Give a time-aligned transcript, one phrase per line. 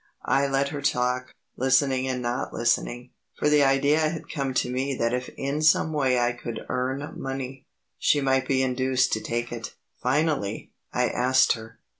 [0.25, 4.95] I let her talk, listening and not listening; for the idea had come to me
[4.95, 7.67] that if in some way I could earn money,
[7.99, 9.75] she might be induced to take it.
[10.01, 11.77] Finally, I asked her.